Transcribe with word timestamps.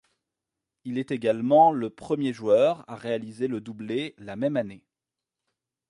Il 0.83 0.97
est 0.97 1.11
également 1.11 1.71
le 1.71 1.91
premier 1.91 2.33
joueur 2.33 2.83
à 2.89 2.95
réaliser 2.95 3.47
le 3.47 3.61
doublé 3.61 4.15
la 4.17 4.35
même 4.35 4.57
année. 4.57 4.83